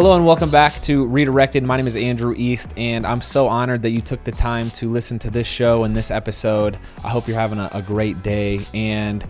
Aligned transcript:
Hello 0.00 0.16
and 0.16 0.24
welcome 0.24 0.50
back 0.50 0.80
to 0.84 1.06
Redirected. 1.08 1.62
My 1.62 1.76
name 1.76 1.86
is 1.86 1.94
Andrew 1.94 2.32
East, 2.34 2.72
and 2.78 3.06
I'm 3.06 3.20
so 3.20 3.48
honored 3.48 3.82
that 3.82 3.90
you 3.90 4.00
took 4.00 4.24
the 4.24 4.32
time 4.32 4.70
to 4.70 4.90
listen 4.90 5.18
to 5.18 5.30
this 5.30 5.46
show 5.46 5.84
and 5.84 5.94
this 5.94 6.10
episode. 6.10 6.78
I 7.04 7.10
hope 7.10 7.28
you're 7.28 7.38
having 7.38 7.58
a, 7.58 7.68
a 7.74 7.82
great 7.82 8.22
day. 8.22 8.60
And 8.72 9.22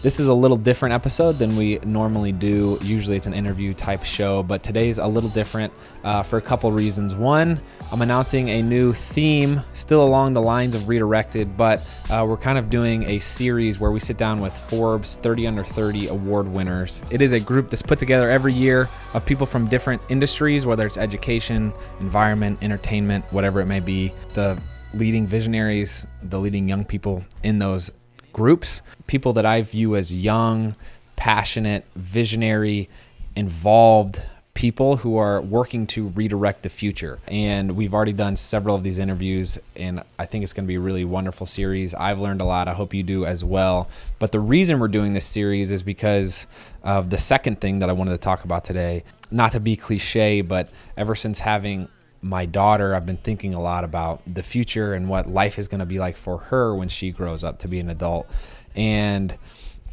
this 0.00 0.20
is 0.20 0.28
a 0.28 0.34
little 0.34 0.56
different 0.56 0.92
episode 0.92 1.32
than 1.32 1.56
we 1.56 1.78
normally 1.80 2.30
do. 2.30 2.78
Usually 2.82 3.16
it's 3.16 3.26
an 3.26 3.34
interview 3.34 3.74
type 3.74 4.04
show, 4.04 4.44
but 4.44 4.62
today's 4.62 4.98
a 4.98 5.06
little 5.06 5.30
different 5.30 5.72
uh, 6.04 6.22
for 6.22 6.38
a 6.38 6.42
couple 6.42 6.70
reasons. 6.70 7.16
One, 7.16 7.60
I'm 7.90 8.00
announcing 8.00 8.48
a 8.48 8.62
new 8.62 8.92
theme, 8.92 9.60
still 9.72 10.04
along 10.04 10.34
the 10.34 10.40
lines 10.40 10.76
of 10.76 10.88
Redirected, 10.88 11.56
but 11.56 11.84
uh, 12.10 12.24
we're 12.28 12.36
kind 12.36 12.58
of 12.58 12.70
doing 12.70 13.02
a 13.04 13.18
series 13.18 13.80
where 13.80 13.90
we 13.90 13.98
sit 13.98 14.16
down 14.16 14.40
with 14.40 14.56
Forbes 14.56 15.16
30 15.16 15.48
Under 15.48 15.64
30 15.64 16.08
award 16.08 16.46
winners. 16.46 17.02
It 17.10 17.20
is 17.20 17.32
a 17.32 17.40
group 17.40 17.68
that's 17.68 17.82
put 17.82 17.98
together 17.98 18.30
every 18.30 18.52
year 18.52 18.88
of 19.14 19.26
people 19.26 19.46
from 19.46 19.66
different 19.66 20.00
industries, 20.08 20.64
whether 20.64 20.86
it's 20.86 20.96
education, 20.96 21.72
environment, 21.98 22.62
entertainment, 22.62 23.24
whatever 23.32 23.60
it 23.60 23.66
may 23.66 23.80
be. 23.80 24.12
The 24.34 24.60
leading 24.94 25.26
visionaries, 25.26 26.06
the 26.22 26.38
leading 26.38 26.68
young 26.68 26.84
people 26.84 27.24
in 27.42 27.58
those 27.58 27.90
groups, 28.32 28.82
people 29.06 29.32
that 29.34 29.46
I 29.46 29.62
view 29.62 29.96
as 29.96 30.14
young, 30.14 30.74
passionate, 31.16 31.84
visionary, 31.96 32.88
involved 33.36 34.22
people 34.58 34.96
who 34.96 35.16
are 35.16 35.40
working 35.40 35.86
to 35.86 36.08
redirect 36.08 36.64
the 36.64 36.68
future. 36.68 37.20
And 37.28 37.76
we've 37.76 37.94
already 37.94 38.12
done 38.12 38.34
several 38.34 38.74
of 38.74 38.82
these 38.82 38.98
interviews, 38.98 39.56
and 39.76 40.02
I 40.18 40.26
think 40.26 40.42
it's 40.42 40.52
going 40.52 40.64
to 40.64 40.68
be 40.68 40.74
a 40.74 40.80
really 40.80 41.04
wonderful 41.04 41.46
series. 41.46 41.94
I've 41.94 42.18
learned 42.18 42.40
a 42.40 42.44
lot. 42.44 42.66
I 42.66 42.74
hope 42.74 42.92
you 42.92 43.04
do 43.04 43.24
as 43.24 43.44
well. 43.44 43.88
But 44.18 44.32
the 44.32 44.40
reason 44.40 44.80
we're 44.80 44.88
doing 44.88 45.12
this 45.12 45.26
series 45.26 45.70
is 45.70 45.84
because 45.84 46.48
of 46.82 47.08
the 47.10 47.18
second 47.18 47.60
thing 47.60 47.78
that 47.78 47.88
I 47.88 47.92
wanted 47.92 48.10
to 48.10 48.18
talk 48.18 48.42
about 48.42 48.64
today. 48.64 49.04
Not 49.30 49.52
to 49.52 49.60
be 49.60 49.76
cliche, 49.76 50.40
but 50.40 50.68
ever 50.96 51.14
since 51.14 51.38
having 51.38 51.88
my 52.22 52.46
daughter, 52.46 52.94
I've 52.94 53.06
been 53.06 53.16
thinking 53.16 53.54
a 53.54 53.60
lot 53.60 53.84
about 53.84 54.22
the 54.26 54.42
future 54.42 54.94
and 54.94 55.08
what 55.08 55.28
life 55.28 55.58
is 55.58 55.68
going 55.68 55.80
to 55.80 55.86
be 55.86 55.98
like 55.98 56.16
for 56.16 56.38
her 56.38 56.74
when 56.74 56.88
she 56.88 57.10
grows 57.10 57.44
up 57.44 57.60
to 57.60 57.68
be 57.68 57.78
an 57.78 57.88
adult. 57.88 58.28
And 58.74 59.36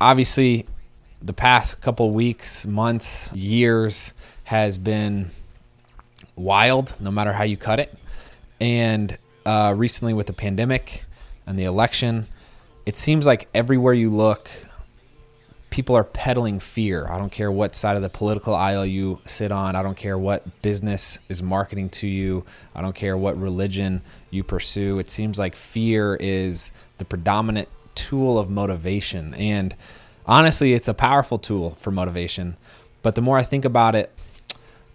obviously, 0.01 0.65
the 1.21 1.33
past 1.33 1.81
couple 1.81 2.11
weeks, 2.11 2.65
months, 2.65 3.31
years 3.33 4.13
has 4.45 4.77
been 4.77 5.31
wild, 6.35 6.97
no 6.99 7.11
matter 7.11 7.33
how 7.33 7.43
you 7.43 7.57
cut 7.57 7.79
it. 7.79 7.95
And 8.59 9.17
uh, 9.45 9.73
recently, 9.75 10.13
with 10.13 10.27
the 10.27 10.33
pandemic 10.33 11.03
and 11.45 11.57
the 11.57 11.65
election, 11.65 12.27
it 12.85 12.97
seems 12.97 13.25
like 13.25 13.47
everywhere 13.53 13.93
you 13.93 14.09
look, 14.09 14.49
people 15.75 15.97
are 15.97 16.05
peddling 16.05 16.57
fear. 16.57 17.05
I 17.05 17.17
don't 17.17 17.33
care 17.33 17.51
what 17.51 17.75
side 17.75 17.97
of 17.97 18.01
the 18.01 18.07
political 18.07 18.55
aisle 18.55 18.85
you 18.85 19.19
sit 19.25 19.51
on. 19.51 19.75
I 19.75 19.83
don't 19.83 19.97
care 19.97 20.17
what 20.17 20.61
business 20.61 21.19
is 21.27 21.43
marketing 21.43 21.89
to 21.89 22.07
you. 22.07 22.45
I 22.73 22.81
don't 22.81 22.95
care 22.95 23.17
what 23.17 23.37
religion 23.37 24.01
you 24.31 24.41
pursue. 24.41 24.99
It 24.99 25.11
seems 25.11 25.37
like 25.37 25.53
fear 25.53 26.15
is 26.15 26.71
the 26.97 27.03
predominant 27.03 27.67
tool 27.93 28.39
of 28.39 28.49
motivation. 28.49 29.33
And 29.33 29.75
honestly, 30.25 30.73
it's 30.73 30.87
a 30.87 30.93
powerful 30.93 31.37
tool 31.37 31.71
for 31.71 31.91
motivation. 31.91 32.55
But 33.01 33.15
the 33.15 33.21
more 33.21 33.37
I 33.37 33.43
think 33.43 33.65
about 33.65 33.95
it, 33.95 34.13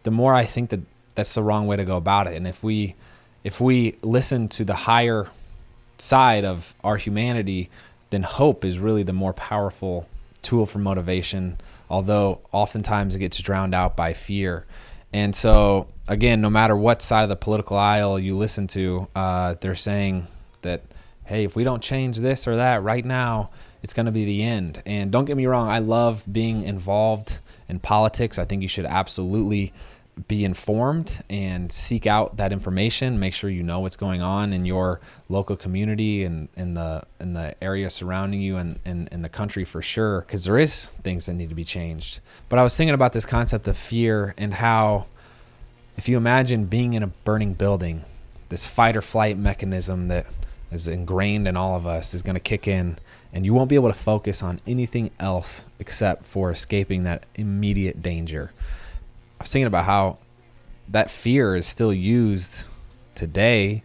the 0.05 0.11
more 0.11 0.35
I 0.35 0.47
think 0.47 0.71
that 0.71 0.81
that's 1.15 1.35
the 1.35 1.43
wrong 1.43 1.67
way 1.67 1.77
to 1.77 1.85
go 1.85 1.99
about 1.99 2.27
it. 2.27 2.39
And 2.39 2.47
if 2.47 2.65
we 2.65 2.95
if 3.45 3.61
we 3.61 3.97
listen 4.01 4.49
to 4.49 4.65
the 4.65 4.75
higher 4.75 5.29
side 5.99 6.47
of 6.47 6.75
our 6.83 6.97
humanity, 6.97 7.69
then 8.09 8.23
hope 8.23 8.65
is 8.65 8.79
really 8.79 9.03
the 9.03 9.13
more 9.13 9.35
powerful 9.35 10.09
tool 10.43 10.67
for 10.67 10.79
motivation, 10.79 11.59
although 11.89 12.41
oftentimes 12.53 13.15
it 13.15 13.19
gets 13.19 13.41
drowned 13.41 13.75
out 13.75 13.97
by 13.97 14.13
fear. 14.13 14.67
And 15.13 15.35
so, 15.35 15.89
again, 16.09 16.41
no 16.41 16.51
matter 16.51 16.77
what 16.77 17.03
side 17.03 17.25
of 17.25 17.29
the 17.29 17.37
political 17.37 17.77
aisle 17.77 18.19
you 18.19 18.37
listen 18.37 18.67
to, 18.69 19.09
uh, 19.15 19.55
they're 19.61 19.75
saying 19.75 20.29
that, 20.63 20.83
hey, 21.25 21.45
if 21.45 21.57
we 21.57 21.65
don't 21.65 21.83
change 21.83 22.19
this 22.19 22.47
or 22.47 22.57
that 22.57 22.83
right 22.83 23.05
now, 23.05 23.51
it's 23.83 23.93
going 23.93 24.07
to 24.07 24.13
be 24.13 24.25
the 24.25 24.43
end. 24.43 24.83
And 24.87 25.11
don't 25.11 25.25
get 25.25 25.37
me 25.37 25.47
wrong, 25.47 25.69
I 25.69 25.79
love 25.79 26.23
being 26.31 26.63
involved 26.63 27.41
in 27.69 27.81
politics. 27.81 28.39
I 28.39 28.45
think 28.45 28.63
you 28.63 28.69
should 28.69 28.87
absolutely 28.87 29.73
be 30.29 30.45
informed 30.45 31.23
and 31.31 31.73
seek 31.73 32.07
out 32.07 32.37
that 32.37 32.53
information. 32.53 33.19
Make 33.19 33.33
sure 33.33 33.49
you 33.49 33.63
know 33.63 33.81
what's 33.81 33.97
going 33.97 34.23
on 34.23 34.53
in 34.53 34.65
your 34.65 35.01
local 35.29 35.57
community 35.57 36.25
and 36.25 36.49
in 36.57 36.75
the 36.75 37.05
in 37.21 37.33
the 37.33 37.55
area 37.63 37.89
surrounding 37.91 38.41
you 38.41 38.57
and 38.57 38.79
in, 38.85 39.09
in 39.13 39.23
the 39.23 39.29
country 39.29 39.65
for 39.65 39.83
sure, 39.83 40.21
because 40.21 40.45
there 40.45 40.59
is 40.59 40.87
things 41.03 41.27
that 41.27 41.35
need 41.35 41.49
to 41.49 41.55
be 41.55 41.65
changed. 41.65 42.21
But 42.49 42.59
I 42.59 42.63
was 42.63 42.77
thinking 42.77 42.95
about 42.95 43.13
this 43.13 43.25
concept 43.25 43.69
of 43.69 43.77
fear 43.79 44.35
and 44.37 44.55
how, 44.55 45.07
if 45.97 46.09
you 46.09 46.17
imagine 46.17 46.67
being 46.67 46.95
in 46.95 47.03
a 47.03 47.09
burning 47.09 47.55
building, 47.55 48.05
this 48.49 48.67
fight 48.67 48.97
or 48.97 49.03
flight 49.03 49.39
mechanism 49.39 50.09
that 50.09 50.27
is 50.71 50.87
ingrained 50.87 51.49
in 51.49 51.57
all 51.57 51.77
of 51.77 51.87
us 51.87 52.15
is 52.15 52.23
going 52.23 52.35
to 52.35 52.41
kick 52.41 52.69
in 52.69 52.99
and 53.33 53.45
you 53.45 53.55
won't 53.55 53.69
be 53.69 53.75
able 53.75 53.89
to 53.89 53.99
focus 53.99 54.43
on 54.43 54.61
anything 54.67 55.11
else 55.19 55.67
except 55.79 56.25
for 56.25 56.51
escaping 56.51 57.05
that 57.05 57.25
immediate 57.35 58.03
danger. 58.03 58.53
I 59.41 59.45
was 59.45 59.53
thinking 59.53 59.69
about 59.69 59.87
how 59.87 60.19
that 60.89 61.11
fear 61.11 61.57
is 61.57 61.67
still 61.67 61.95
used 61.95 62.67
today 63.15 63.85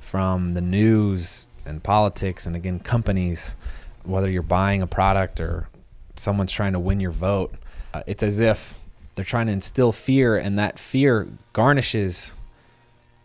from 0.00 0.54
the 0.54 0.60
news 0.60 1.46
and 1.64 1.84
politics 1.84 2.46
and 2.46 2.56
again 2.56 2.80
companies 2.80 3.54
whether 4.02 4.28
you're 4.28 4.42
buying 4.42 4.82
a 4.82 4.88
product 4.88 5.38
or 5.38 5.68
someone's 6.16 6.50
trying 6.50 6.72
to 6.72 6.80
win 6.80 6.98
your 6.98 7.12
vote. 7.12 7.54
Uh, 7.94 8.02
it's 8.08 8.24
as 8.24 8.40
if 8.40 8.74
they're 9.14 9.24
trying 9.24 9.46
to 9.46 9.52
instill 9.52 9.92
fear 9.92 10.36
and 10.36 10.58
that 10.58 10.80
fear 10.80 11.28
garnishes 11.52 12.34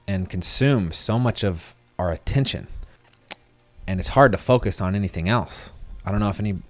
and 0.07 0.29
consumes 0.29 0.95
so 0.95 1.17
much 1.17 1.43
of 1.43 1.73
our 1.97 2.11
attention. 2.11 2.67
And 3.87 3.99
it's 3.99 4.09
hard 4.09 4.31
to 4.33 4.37
focus 4.37 4.79
on 4.79 4.93
anything 4.93 5.27
else. 5.27 5.73
I 6.05 6.11
don't 6.11 6.19
know 6.19 6.29
if 6.29 6.39
any 6.39 6.61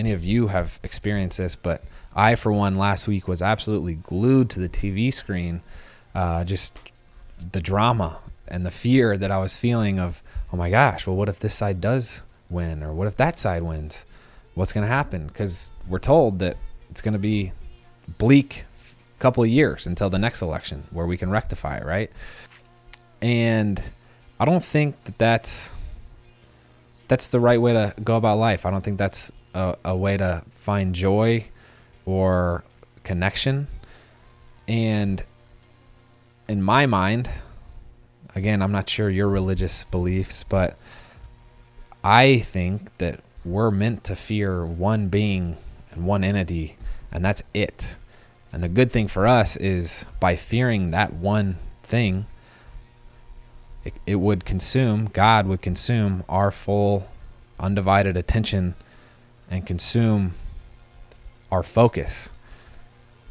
any 0.00 0.12
of 0.12 0.24
you 0.24 0.48
have 0.48 0.80
experienced 0.82 1.38
this 1.38 1.54
but 1.54 1.84
I, 2.14 2.34
for 2.34 2.52
one, 2.52 2.76
last 2.76 3.06
week 3.06 3.28
was 3.28 3.40
absolutely 3.40 3.94
glued 3.94 4.50
to 4.50 4.60
the 4.60 4.68
TV 4.68 5.12
screen. 5.14 5.62
Uh, 6.14 6.42
just 6.44 6.76
the 7.52 7.60
drama 7.60 8.18
and 8.48 8.66
the 8.66 8.70
fear 8.70 9.16
that 9.16 9.30
I 9.30 9.38
was 9.38 9.56
feeling 9.56 10.00
of, 10.00 10.22
oh 10.52 10.56
my 10.56 10.70
gosh, 10.70 11.06
well, 11.06 11.14
what 11.14 11.28
if 11.28 11.38
this 11.38 11.54
side 11.54 11.80
does 11.80 12.22
win? 12.48 12.82
Or 12.82 12.92
what 12.92 13.06
if 13.06 13.16
that 13.16 13.38
side 13.38 13.62
wins? 13.62 14.06
What's 14.54 14.72
going 14.72 14.84
to 14.84 14.92
happen? 14.92 15.28
Because 15.28 15.70
we're 15.88 16.00
told 16.00 16.40
that 16.40 16.56
it's 16.90 17.00
going 17.00 17.12
to 17.12 17.20
be 17.20 17.52
bleak 18.18 18.64
couple 19.20 19.44
of 19.44 19.50
years 19.50 19.86
until 19.86 20.08
the 20.08 20.18
next 20.18 20.40
election 20.40 20.82
where 20.90 21.06
we 21.06 21.16
can 21.16 21.30
rectify 21.30 21.76
it, 21.76 21.84
right? 21.84 22.10
And 23.20 23.80
I 24.40 24.46
don't 24.46 24.64
think 24.64 25.04
that 25.04 25.18
that's 25.18 25.76
that's 27.06 27.28
the 27.28 27.38
right 27.38 27.60
way 27.60 27.74
to 27.74 27.94
go 28.02 28.16
about 28.16 28.38
life. 28.38 28.64
I 28.64 28.70
don't 28.70 28.82
think 28.82 28.96
that's 28.96 29.30
a, 29.54 29.76
a 29.84 29.96
way 29.96 30.16
to 30.16 30.42
find 30.56 30.94
joy 30.94 31.46
or 32.04 32.64
connection. 33.04 33.68
And 34.68 35.22
in 36.48 36.62
my 36.62 36.86
mind, 36.86 37.30
again, 38.34 38.62
I'm 38.62 38.72
not 38.72 38.88
sure 38.88 39.10
your 39.10 39.28
religious 39.28 39.84
beliefs, 39.84 40.44
but 40.48 40.76
I 42.02 42.38
think 42.38 42.96
that 42.98 43.20
we're 43.44 43.70
meant 43.70 44.04
to 44.04 44.16
fear 44.16 44.64
one 44.64 45.08
being 45.08 45.56
and 45.90 46.06
one 46.06 46.24
entity, 46.24 46.76
and 47.10 47.24
that's 47.24 47.42
it. 47.54 47.96
And 48.52 48.62
the 48.62 48.68
good 48.68 48.90
thing 48.92 49.08
for 49.08 49.26
us 49.26 49.56
is 49.56 50.06
by 50.18 50.36
fearing 50.36 50.90
that 50.90 51.12
one 51.12 51.58
thing, 51.82 52.26
it, 53.84 53.94
it 54.06 54.16
would 54.16 54.44
consume, 54.44 55.06
God 55.06 55.46
would 55.46 55.62
consume 55.62 56.24
our 56.28 56.50
full, 56.50 57.08
undivided 57.58 58.16
attention 58.16 58.74
and 59.50 59.66
consume 59.66 60.34
our 61.50 61.62
focus. 61.62 62.32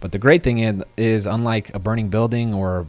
But 0.01 0.11
the 0.11 0.19
great 0.19 0.43
thing 0.43 0.83
is, 0.97 1.25
unlike 1.25 1.73
a 1.73 1.79
burning 1.79 2.09
building 2.09 2.53
or 2.53 2.87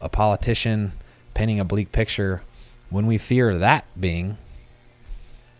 a 0.00 0.08
politician 0.08 0.92
painting 1.32 1.60
a 1.60 1.64
bleak 1.64 1.92
picture, 1.92 2.42
when 2.90 3.06
we 3.06 3.18
fear 3.18 3.56
that 3.58 3.84
being, 3.98 4.36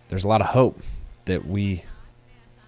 there's 0.08 0.24
a 0.24 0.28
lot 0.28 0.40
of 0.40 0.48
hope 0.48 0.80
that 1.24 1.46
we 1.46 1.84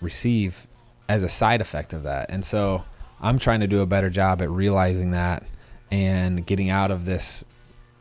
receive 0.00 0.66
as 1.08 1.22
a 1.22 1.28
side 1.28 1.60
effect 1.60 1.92
of 1.92 2.02
that. 2.04 2.30
And 2.30 2.44
so 2.44 2.84
I'm 3.20 3.38
trying 3.38 3.60
to 3.60 3.66
do 3.66 3.80
a 3.80 3.86
better 3.86 4.10
job 4.10 4.42
at 4.42 4.50
realizing 4.50 5.12
that 5.12 5.44
and 5.90 6.44
getting 6.44 6.68
out 6.68 6.90
of 6.90 7.04
this 7.04 7.44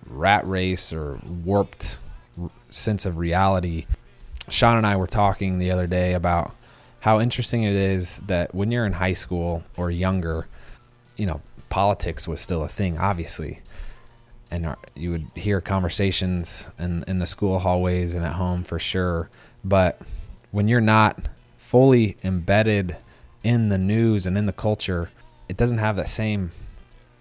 rat 0.08 0.48
race 0.48 0.92
or 0.92 1.20
warped 1.24 2.00
sense 2.70 3.06
of 3.06 3.18
reality. 3.18 3.86
Sean 4.56 4.78
and 4.78 4.88
I 4.88 4.96
were 4.96 5.06
talking 5.06 5.60
the 5.60 5.72
other 5.72 5.86
day 5.86 6.13
about 6.13 6.56
how 7.02 7.19
interesting 7.19 7.63
it 7.63 7.75
is 7.75 8.19
that 8.19 8.56
when 8.56 8.72
you're 8.72 8.86
in 8.86 8.94
high 8.94 9.13
school 9.13 9.63
or 9.75 9.92
younger, 9.92 10.48
you 11.18 11.25
know, 11.25 11.42
politics 11.69 12.25
was 12.25 12.40
still 12.40 12.63
a 12.63 12.69
thing, 12.69 12.98
obviously. 12.98 13.60
And 14.50 14.66
uh, 14.66 14.75
you 14.96 15.12
would 15.12 15.25
hear 15.36 15.60
conversations 15.60 16.69
in, 16.80 17.04
in 17.06 17.19
the 17.19 17.28
school 17.28 17.60
hallways 17.60 18.16
and 18.16 18.24
at 18.24 18.34
home 18.34 18.63
for 18.63 18.80
sure. 18.80 19.30
But 19.63 20.00
when 20.52 20.69
you're 20.69 20.80
not 20.80 21.28
fully 21.58 22.16
embedded 22.24 22.96
in 23.44 23.68
the 23.68 23.78
news 23.78 24.25
and 24.25 24.38
in 24.38 24.46
the 24.46 24.54
culture, 24.54 25.10
it 25.50 25.58
doesn't 25.58 25.80
have 25.80 25.98
that 25.98 26.08
same 26.08 26.51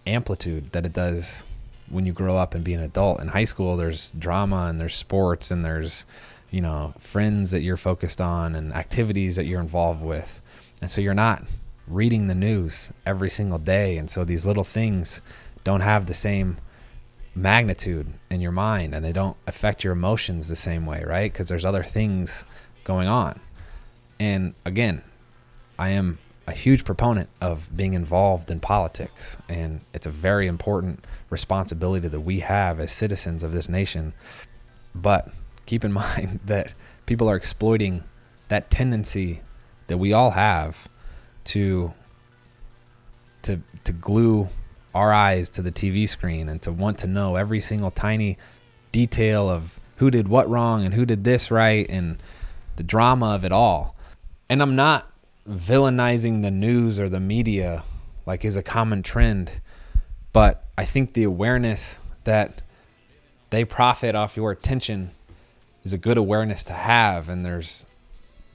amplitude 0.07 0.71
that 0.71 0.87
it 0.87 0.93
does 0.93 1.45
when 1.89 2.07
you 2.07 2.13
grow 2.13 2.37
up 2.37 2.55
and 2.55 2.63
be 2.63 2.75
an 2.75 2.83
adult. 2.83 3.21
In 3.21 3.29
high 3.29 3.45
school, 3.45 3.77
there's 3.77 4.13
drama 4.13 4.67
and 4.69 4.81
there's 4.81 4.95
sports 4.95 5.51
and 5.51 5.65
there's, 5.65 6.07
you 6.55 6.61
know, 6.61 6.95
friends 7.01 7.51
that 7.51 7.63
you're 7.63 7.77
focused 7.77 8.21
on 8.21 8.55
and 8.55 8.73
activities 8.73 9.35
that 9.35 9.45
you're 9.45 9.61
involved 9.61 10.01
with. 10.01 10.41
And 10.81 10.89
so 10.89 11.01
you're 11.01 11.13
not 11.13 11.43
reading 11.89 12.29
the 12.29 12.35
news 12.35 12.93
every 13.05 13.29
single 13.29 13.59
day. 13.59 13.99
And 13.99 14.09
so 14.09 14.23
these 14.23 14.47
little 14.47 14.63
things 14.63 15.21
don't 15.65 15.81
have 15.81 16.07
the 16.07 16.15
same 16.15 16.59
magnitude 17.35 18.07
in 18.31 18.41
your 18.41 18.53
mind 18.53 18.95
and 18.95 19.05
they 19.05 19.13
don't 19.13 19.37
affect 19.49 19.83
your 19.83 19.95
emotions 19.95 20.49
the 20.49 20.55
same 20.55 20.87
way, 20.87 21.03
right? 21.05 21.33
Because 21.33 21.49
there's 21.49 21.65
other 21.65 21.83
things 21.83 22.45
going 22.85 23.09
on. 23.09 23.41
And 24.21 24.55
again, 24.65 25.03
I 25.77 25.89
am 25.89 26.21
a 26.47 26.53
huge 26.53 26.85
proponent 26.85 27.31
of 27.41 27.77
being 27.77 27.95
involved 27.95 28.49
in 28.49 28.61
politics, 28.61 29.39
and 29.49 29.81
it's 29.93 30.07
a 30.07 30.11
very 30.11 30.47
important 30.47 31.05
responsibility 31.31 32.07
that 32.07 32.21
we 32.21 32.41
have 32.41 32.79
as 32.79 32.93
citizens 32.93 33.43
of 33.43 33.51
this 33.51 33.69
nation. 33.69 34.13
But 34.95 35.33
keep 35.67 35.85
in 35.85 35.93
mind 36.05 36.41
that 36.45 36.75
people 37.07 37.29
are 37.29 37.37
exploiting 37.37 38.05
that 38.49 38.71
tendency 38.71 39.41
that 39.87 39.99
we 39.99 40.13
all 40.13 40.31
have 40.31 40.89
to 41.45 41.93
to 43.43 43.61
to 43.85 43.93
glue 43.93 44.49
our 44.95 45.13
eyes 45.13 45.51
to 45.51 45.63
the 45.63 45.73
TV 45.73 46.09
screen 46.09 46.49
and 46.49 46.63
to 46.63 46.73
want 46.73 46.99
to 46.99 47.07
know 47.07 47.37
every 47.37 47.61
single 47.61 47.91
tiny 47.91 48.39
detail 48.93 49.51
of 49.51 49.81
who 49.97 50.11
did 50.11 50.29
what 50.29 50.49
wrong 50.49 50.85
and 50.85 50.95
who 50.95 51.05
did 51.05 51.25
this 51.25 51.51
right 51.51 51.87
and 51.91 52.23
the 52.77 52.83
drama 52.83 53.35
of 53.35 53.45
it 53.45 53.53
all. 53.53 53.97
And 54.49 54.63
I'm 54.63 54.77
not 54.77 55.11
villainizing 55.49 56.43
the 56.43 56.51
news 56.51 56.99
or 56.99 57.09
the 57.09 57.21
media 57.21 57.85
like 58.25 58.45
is 58.45 58.57
a 58.57 58.63
common 58.63 59.03
trend, 59.03 59.61
but 60.33 60.65
I 60.79 60.85
think 60.85 61.13
the 61.13 61.25
awareness 61.25 61.99
that 62.25 62.63
they 63.51 63.65
profit 63.65 64.15
off 64.15 64.37
your 64.37 64.51
attention 64.51 65.11
is 65.85 65.93
a 65.93 65.99
good 65.99 66.17
awareness 66.17 66.65
to 66.65 66.73
have 66.73 67.29
and 67.29 67.45
there's 67.45 67.87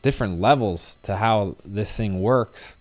different 0.01 0.39
levels 0.39 0.97
to 1.03 1.17
how 1.17 1.55
this 1.65 1.95
thing 1.95 2.21
works 2.21 2.77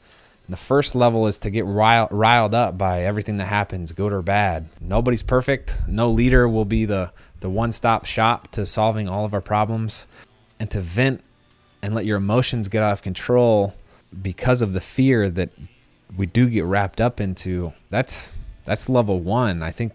the 0.49 0.57
first 0.57 0.95
level 0.95 1.27
is 1.27 1.39
to 1.41 1.51
get 1.51 1.67
riled, 1.67 2.09
riled 2.11 2.55
up 2.55 2.79
by 2.79 3.05
everything 3.05 3.37
that 3.37 3.47
happens, 3.47 3.93
good 3.93 4.13
or 4.13 4.23
bad. 4.23 4.69
Nobody's 4.81 5.23
perfect. 5.23 5.87
No 5.87 6.11
leader 6.11 6.49
will 6.49 6.65
be 6.65 6.87
the, 6.87 7.11
the 7.41 7.51
one 7.51 7.71
stop 7.73 8.07
shop 8.07 8.51
to 8.53 8.65
solving 8.65 9.09
all 9.09 9.27
of 9.27 9.35
our 9.35 9.43
problems. 9.43 10.07
And 10.59 10.71
to 10.71 10.81
vent 10.81 11.23
and 11.83 11.95
let 11.95 12.07
your 12.07 12.17
emotions 12.17 12.69
get 12.69 12.83
out 12.83 12.93
of 12.93 13.03
control 13.03 13.75
because 14.21 14.63
of 14.63 14.73
the 14.73 14.81
fear 14.81 15.29
that 15.31 15.51
we 16.17 16.25
do 16.25 16.49
get 16.49 16.65
wrapped 16.65 17.01
up 17.01 17.21
into, 17.21 17.75
that's 17.91 18.39
that's 18.65 18.89
level 18.89 19.21
one. 19.21 19.63
I 19.63 19.71
think 19.71 19.93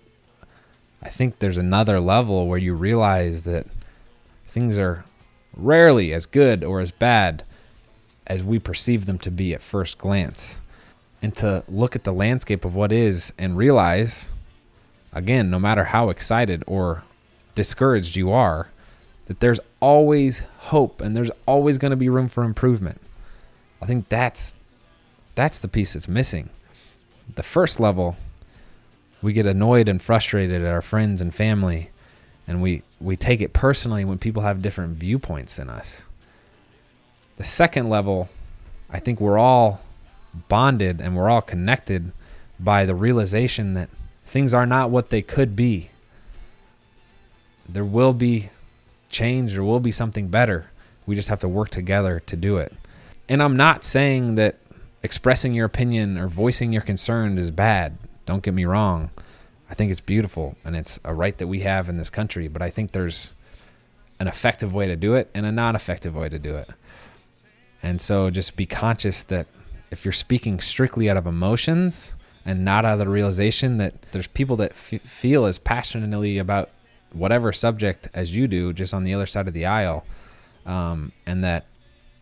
I 1.02 1.10
think 1.10 1.40
there's 1.40 1.58
another 1.58 2.00
level 2.00 2.48
where 2.48 2.60
you 2.60 2.76
realize 2.76 3.44
that 3.44 3.66
things 4.54 4.78
are 4.78 5.04
rarely 5.56 6.14
as 6.14 6.28
good 6.28 6.64
or 6.64 6.80
as 6.80 6.92
bad 6.92 7.44
as 8.28 8.44
we 8.44 8.60
perceive 8.60 9.08
them 9.08 9.18
to 9.18 9.32
be 9.32 9.54
at 9.54 9.64
first 9.64 9.98
glance. 9.98 10.62
And 11.24 11.36
to 11.38 11.64
look 11.68 11.96
at 11.96 12.04
the 12.04 12.14
landscape 12.14 12.64
of 12.64 12.76
what 12.76 12.92
is 12.92 13.34
and 13.40 13.58
realize, 13.58 14.34
again, 15.12 15.50
no 15.50 15.58
matter 15.58 15.86
how 15.86 16.10
excited 16.10 16.64
or 16.68 17.04
discouraged 17.56 18.16
you 18.16 18.32
are, 18.32 18.70
that 19.26 19.40
there's 19.40 19.60
always 19.80 20.44
hope 20.60 21.02
and 21.02 21.18
there's 21.18 21.32
always 21.48 21.80
going 21.80 21.92
to 21.92 21.98
be 21.98 22.10
room 22.10 22.28
for 22.28 22.44
improvement. 22.44 23.02
I 23.82 23.86
think 23.86 24.08
that's 24.10 24.54
that's 25.34 25.58
the 25.60 25.68
piece 25.68 25.94
that's 25.94 26.08
missing. 26.08 26.52
The 27.36 27.44
first 27.44 27.80
level, 27.80 28.18
we 29.22 29.34
get 29.34 29.48
annoyed 29.48 29.88
and 29.88 30.02
frustrated 30.02 30.62
at 30.62 30.72
our 30.72 30.82
friends 30.82 31.22
and 31.22 31.34
family, 31.34 31.90
and 32.48 32.62
we 32.62 32.84
we 33.00 33.16
take 33.16 33.42
it 33.42 33.54
personally 33.54 34.06
when 34.06 34.18
people 34.18 34.44
have 34.44 34.62
different 34.62 34.98
viewpoints 34.98 35.58
than 35.58 35.70
us. 35.70 36.06
The 37.38 37.44
second 37.44 37.90
level, 37.90 38.30
I 38.90 39.00
think 39.00 39.20
we're 39.20 39.38
all 39.38 39.82
bonded 40.48 41.02
and 41.02 41.16
we're 41.16 41.30
all 41.30 41.42
connected 41.42 42.12
by 42.60 42.86
the 42.86 42.96
realization 42.96 43.74
that 43.74 43.90
things 44.26 44.54
are 44.54 44.66
not 44.66 44.90
what 44.90 45.10
they 45.10 45.22
could 45.22 45.56
be. 45.56 45.90
There 47.68 47.86
will 47.86 48.14
be 48.14 48.50
change, 49.10 49.54
there 49.54 49.64
will 49.64 49.80
be 49.80 49.92
something 49.92 50.28
better. 50.28 50.70
We 51.06 51.16
just 51.16 51.30
have 51.30 51.40
to 51.42 51.50
work 51.50 51.70
together 51.70 52.22
to 52.26 52.36
do 52.36 52.58
it. 52.58 52.74
And 53.28 53.42
I'm 53.42 53.58
not 53.58 53.84
saying 53.84 54.36
that 54.36 54.58
expressing 55.02 55.54
your 55.54 55.66
opinion 55.66 56.18
or 56.18 56.28
voicing 56.28 56.72
your 56.72 56.82
concern 56.82 57.38
is 57.38 57.52
bad. 57.52 57.98
Don't 58.26 58.44
get 58.44 58.54
me 58.54 58.66
wrong. 58.66 59.12
I 59.74 59.76
think 59.76 59.90
it's 59.90 60.02
beautiful 60.02 60.56
and 60.64 60.76
it's 60.76 61.00
a 61.04 61.16
right 61.16 61.36
that 61.40 61.48
we 61.48 61.62
have 61.62 61.90
in 61.90 61.98
this 61.98 62.12
country, 62.12 62.48
but 62.48 62.62
I 62.62 62.70
think 62.70 62.92
there's 62.92 63.34
an 64.20 64.28
effective 64.28 64.72
way 64.72 64.86
to 64.86 64.96
do 64.96 65.16
it 65.16 65.32
and 65.34 65.48
a 65.48 65.52
non 65.52 65.76
effective 65.76 66.16
way 66.16 66.30
to 66.30 66.38
do 66.38 66.56
it. 66.56 66.70
And 67.82 68.00
so 68.00 68.30
just 68.30 68.56
be 68.56 68.68
conscious 68.68 69.24
that 69.24 69.48
if 69.90 70.06
you're 70.06 70.12
speaking 70.12 70.60
strictly 70.60 71.10
out 71.10 71.18
of 71.18 71.26
emotions 71.26 72.14
and 72.46 72.64
not 72.64 72.86
out 72.86 72.94
of 72.94 73.00
the 73.00 73.10
realization 73.10 73.80
that 73.80 74.00
there's 74.12 74.28
people 74.28 74.56
that 74.58 74.74
f- 74.74 75.02
feel 75.02 75.48
as 75.48 75.58
passionately 75.58 76.38
about 76.38 76.70
whatever 77.12 77.52
subject 77.52 78.10
as 78.14 78.36
you 78.36 78.48
do, 78.48 78.74
just 78.74 78.94
on 78.94 79.04
the 79.04 79.16
other 79.16 79.26
side 79.26 79.48
of 79.48 79.56
the 79.56 79.66
aisle, 79.66 80.06
um, 80.68 81.12
and 81.26 81.44
that 81.44 81.66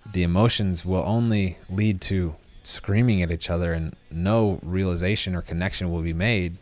the 0.10 0.24
emotions 0.24 0.86
will 0.86 1.04
only 1.06 1.58
lead 1.70 2.00
to 2.00 2.34
screaming 2.64 3.22
at 3.22 3.30
each 3.30 3.50
other 3.50 3.74
and 3.74 3.94
no 4.10 4.58
realization 4.64 5.36
or 5.36 5.42
connection 5.42 5.92
will 5.92 6.02
be 6.02 6.14
made, 6.14 6.56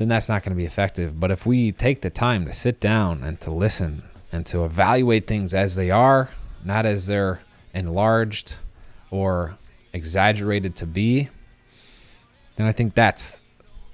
then 0.00 0.08
that's 0.08 0.30
not 0.30 0.42
going 0.42 0.56
to 0.56 0.56
be 0.56 0.64
effective. 0.64 1.20
But 1.20 1.30
if 1.30 1.44
we 1.44 1.72
take 1.72 2.00
the 2.00 2.08
time 2.08 2.46
to 2.46 2.54
sit 2.54 2.80
down 2.80 3.22
and 3.22 3.38
to 3.42 3.50
listen 3.50 4.02
and 4.32 4.46
to 4.46 4.64
evaluate 4.64 5.26
things 5.26 5.52
as 5.52 5.76
they 5.76 5.90
are 5.90 6.30
not 6.64 6.86
as 6.86 7.06
they're 7.06 7.40
enlarged 7.74 8.56
or 9.10 9.56
exaggerated 9.92 10.76
to 10.76 10.86
be, 10.86 11.28
then 12.56 12.66
I 12.66 12.72
think 12.72 12.94
that's 12.94 13.42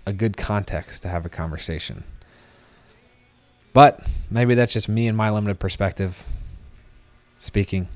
a 0.05 0.12
good 0.12 0.37
context 0.37 1.03
to 1.03 1.08
have 1.08 1.26
a 1.26 1.29
conversation. 1.29 2.05
But 3.73 4.00
maybe 4.31 4.55
that's 4.55 4.73
just 4.73 4.88
me 4.88 5.08
and 5.08 5.17
my 5.17 5.31
limited 5.31 5.58
perspective 5.58 6.25
speaking. 7.38 7.88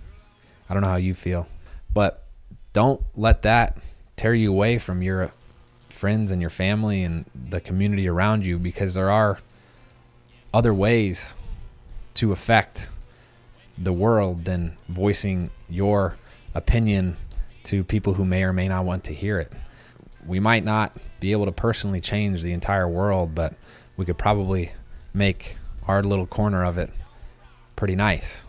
I 0.68 0.74
don't 0.74 0.82
know 0.82 0.88
how 0.88 0.96
you 0.96 1.14
feel, 1.14 1.48
but 1.92 2.26
don't 2.72 3.02
let 3.16 3.42
that 3.42 3.78
tear 4.16 4.34
you 4.34 4.50
away 4.50 4.78
from 4.78 5.02
your 5.02 5.32
friends 6.00 6.30
and 6.30 6.40
your 6.40 6.50
family 6.50 7.04
and 7.04 7.26
the 7.34 7.60
community 7.60 8.08
around 8.08 8.46
you 8.46 8.58
because 8.58 8.94
there 8.94 9.10
are 9.10 9.38
other 10.54 10.72
ways 10.72 11.36
to 12.14 12.32
affect 12.32 12.90
the 13.76 13.92
world 13.92 14.46
than 14.46 14.74
voicing 14.88 15.50
your 15.68 16.16
opinion 16.54 17.18
to 17.62 17.84
people 17.84 18.14
who 18.14 18.24
may 18.24 18.42
or 18.42 18.52
may 18.52 18.66
not 18.66 18.86
want 18.86 19.04
to 19.04 19.12
hear 19.12 19.38
it. 19.38 19.52
We 20.26 20.40
might 20.40 20.64
not 20.64 20.96
be 21.20 21.32
able 21.32 21.44
to 21.44 21.52
personally 21.52 22.00
change 22.00 22.40
the 22.42 22.54
entire 22.54 22.88
world, 22.88 23.34
but 23.34 23.52
we 23.98 24.06
could 24.06 24.16
probably 24.16 24.72
make 25.12 25.56
our 25.86 26.02
little 26.02 26.26
corner 26.26 26.64
of 26.64 26.78
it 26.78 26.90
pretty 27.76 27.94
nice. 27.94 28.46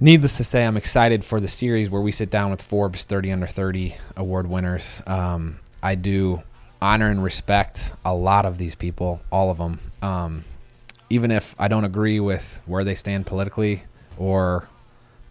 Needless 0.00 0.38
to 0.38 0.44
say, 0.44 0.66
I'm 0.66 0.76
excited 0.76 1.24
for 1.24 1.38
the 1.38 1.46
series 1.46 1.88
where 1.88 2.02
we 2.02 2.10
sit 2.10 2.30
down 2.30 2.50
with 2.50 2.62
Forbes 2.62 3.04
30 3.04 3.30
Under 3.30 3.46
30 3.46 3.94
award 4.16 4.48
winners. 4.48 5.00
Um, 5.06 5.60
I 5.80 5.94
do 5.94 6.42
honor 6.84 7.10
and 7.10 7.24
respect 7.24 7.94
a 8.04 8.14
lot 8.14 8.44
of 8.44 8.58
these 8.58 8.74
people, 8.74 9.22
all 9.32 9.50
of 9.50 9.56
them. 9.56 9.80
Um, 10.02 10.44
even 11.08 11.30
if 11.30 11.54
I 11.58 11.66
don't 11.66 11.84
agree 11.84 12.20
with 12.20 12.60
where 12.66 12.84
they 12.84 12.94
stand 12.94 13.24
politically, 13.24 13.84
or 14.18 14.68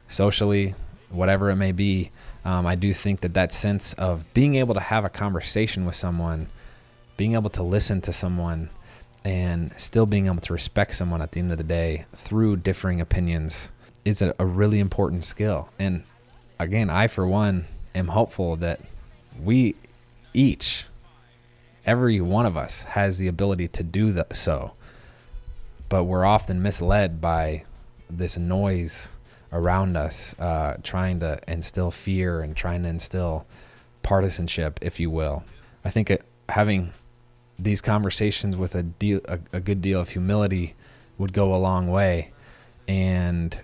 socially, 0.07 0.73
whatever 1.11 1.51
it 1.51 1.55
may 1.55 1.71
be, 1.71 2.09
um, 2.43 2.65
I 2.65 2.73
do 2.73 2.91
think 2.91 3.21
that 3.21 3.35
that 3.35 3.51
sense 3.51 3.93
of 3.93 4.33
being 4.33 4.55
able 4.55 4.73
to 4.73 4.79
have 4.79 5.05
a 5.05 5.09
conversation 5.09 5.85
with 5.85 5.93
someone, 5.95 6.47
being 7.17 7.33
able 7.33 7.51
to 7.51 7.61
listen 7.61 8.01
to 8.01 8.11
someone, 8.13 8.71
and 9.23 9.71
still 9.77 10.07
being 10.07 10.25
able 10.25 10.41
to 10.41 10.53
respect 10.53 10.95
someone 10.95 11.21
at 11.21 11.33
the 11.33 11.39
end 11.39 11.51
of 11.51 11.59
the 11.59 11.63
day 11.63 12.05
through 12.15 12.57
differing 12.57 12.99
opinions 12.99 13.71
is 14.03 14.23
a, 14.23 14.33
a 14.39 14.45
really 14.45 14.79
important 14.79 15.23
skill. 15.23 15.69
And 15.77 16.03
again, 16.59 16.89
I, 16.89 17.07
for 17.07 17.27
one, 17.27 17.67
am 17.93 18.07
hopeful 18.07 18.55
that 18.57 18.81
we 19.39 19.75
each, 20.33 20.85
every 21.85 22.21
one 22.21 22.45
of 22.45 22.57
us, 22.57 22.83
has 22.83 23.17
the 23.17 23.27
ability 23.27 23.67
to 23.69 23.83
do 23.83 24.11
the, 24.11 24.27
so. 24.33 24.73
But 25.89 26.05
we're 26.05 26.25
often 26.25 26.61
misled 26.61 27.21
by 27.21 27.65
this 28.09 28.37
noise 28.37 29.15
around 29.51 29.95
us, 29.95 30.37
uh, 30.39 30.77
trying 30.83 31.19
to 31.19 31.39
instill 31.47 31.91
fear 31.91 32.41
and 32.41 32.55
trying 32.55 32.83
to 32.83 32.89
instill 32.89 33.45
partisanship, 34.01 34.79
if 34.81 34.99
you 34.99 35.09
will. 35.09 35.43
I 35.85 35.89
think 35.89 36.09
it, 36.09 36.23
having 36.49 36.93
these 37.59 37.81
conversations 37.81 38.57
with 38.57 38.75
a, 38.75 38.83
deal, 38.83 39.21
a, 39.25 39.39
a 39.53 39.59
good 39.59 39.81
deal 39.81 39.99
of 39.99 40.09
humility 40.09 40.75
would 41.17 41.33
go 41.33 41.53
a 41.53 41.57
long 41.57 41.87
way. 41.89 42.31
And 42.87 43.55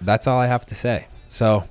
that's 0.00 0.26
all 0.26 0.38
I 0.38 0.48
have 0.48 0.66
to 0.66 0.74
say. 0.74 1.06
So 1.28 1.64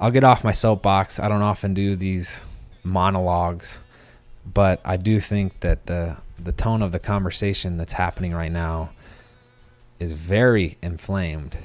I'll 0.00 0.10
get 0.10 0.24
off 0.24 0.44
my 0.44 0.52
soapbox. 0.52 1.18
I 1.18 1.28
don't 1.28 1.42
often 1.42 1.74
do 1.74 1.96
these 1.96 2.46
monologues, 2.84 3.81
but 4.44 4.80
I 4.84 4.96
do 4.96 5.20
think 5.20 5.60
that 5.60 5.86
the 5.86 6.16
the 6.38 6.52
tone 6.52 6.82
of 6.82 6.92
the 6.92 6.98
conversation 6.98 7.76
that's 7.76 7.92
happening 7.92 8.32
right 8.32 8.50
now 8.50 8.90
is 9.98 10.12
very 10.12 10.76
inflamed. 10.82 11.56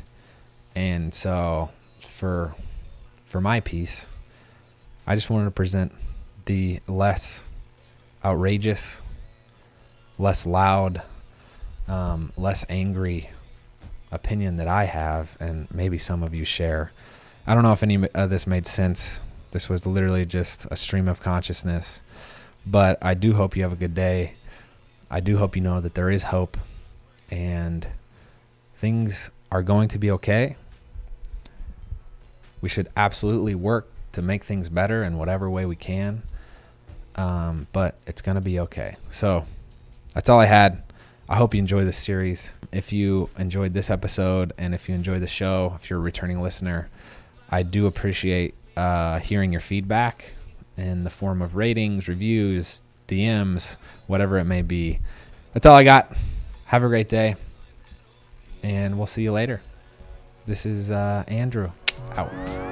And 0.75 1.13
so 1.13 1.71
for 1.99 2.55
for 3.25 3.41
my 3.41 3.59
piece, 3.59 4.13
I 5.05 5.15
just 5.15 5.29
wanted 5.29 5.45
to 5.45 5.51
present 5.51 5.91
the 6.45 6.79
less 6.87 7.49
outrageous, 8.23 9.03
less 10.17 10.45
loud, 10.45 11.01
um, 11.87 12.31
less 12.37 12.65
angry 12.69 13.29
opinion 14.11 14.57
that 14.57 14.67
I 14.67 14.85
have, 14.85 15.35
and 15.39 15.67
maybe 15.73 15.97
some 15.97 16.23
of 16.23 16.33
you 16.33 16.45
share. 16.45 16.91
I 17.45 17.53
don't 17.53 17.63
know 17.63 17.73
if 17.73 17.83
any 17.83 18.07
of 18.09 18.29
this 18.29 18.45
made 18.45 18.65
sense. 18.65 19.21
This 19.51 19.69
was 19.69 19.85
literally 19.85 20.25
just 20.25 20.67
a 20.69 20.75
stream 20.75 21.07
of 21.07 21.19
consciousness. 21.19 22.01
But 22.69 22.97
I 23.01 23.13
do 23.13 23.33
hope 23.33 23.55
you 23.55 23.63
have 23.63 23.71
a 23.71 23.77
good 23.77 23.95
day. 23.95 24.33
I 25.09 25.21
do 25.21 25.37
hope 25.37 25.55
you 25.55 25.61
know 25.61 25.79
that 25.79 25.93
there 25.95 26.09
is 26.09 26.23
hope 26.23 26.57
and 27.31 27.87
things 28.75 29.31
are 29.51 29.63
going 29.63 29.87
to 29.89 29.97
be 29.97 30.11
okay. 30.11 30.57
We 32.61 32.67
should 32.67 32.89
absolutely 32.97 33.55
work 33.55 33.87
to 34.13 34.21
make 34.21 34.43
things 34.43 34.67
better 34.67 35.03
in 35.03 35.17
whatever 35.17 35.49
way 35.49 35.65
we 35.65 35.75
can. 35.75 36.23
Um, 37.15 37.67
but 37.71 37.97
it's 38.05 38.21
going 38.21 38.35
to 38.35 38.41
be 38.41 38.59
okay. 38.59 38.97
So 39.09 39.45
that's 40.13 40.29
all 40.29 40.39
I 40.39 40.45
had. 40.45 40.83
I 41.29 41.37
hope 41.37 41.53
you 41.53 41.59
enjoy 41.59 41.85
this 41.85 41.97
series. 41.97 42.53
If 42.71 42.91
you 42.91 43.29
enjoyed 43.37 43.73
this 43.73 43.89
episode 43.89 44.53
and 44.57 44.73
if 44.73 44.89
you 44.89 44.95
enjoy 44.95 45.19
the 45.19 45.27
show, 45.27 45.73
if 45.75 45.89
you're 45.89 45.99
a 45.99 46.01
returning 46.01 46.41
listener, 46.41 46.89
I 47.49 47.63
do 47.63 47.85
appreciate 47.85 48.55
uh, 48.75 49.19
hearing 49.19 49.51
your 49.51 49.61
feedback 49.61 50.33
in 50.77 51.03
the 51.03 51.09
form 51.09 51.41
of 51.41 51.55
ratings, 51.55 52.07
reviews, 52.07 52.81
DMs, 53.07 53.77
whatever 54.05 54.37
it 54.37 54.45
may 54.45 54.61
be. 54.61 54.99
That's 55.53 55.65
all 55.65 55.75
I 55.75 55.83
got. 55.83 56.15
Have 56.65 56.83
a 56.83 56.87
great 56.87 57.09
day, 57.09 57.35
and 58.61 58.97
we'll 58.97 59.07
see 59.07 59.23
you 59.23 59.31
later. 59.31 59.61
This 60.45 60.65
is 60.65 60.91
uh, 60.91 61.23
Andrew 61.27 61.71
out. 62.15 62.66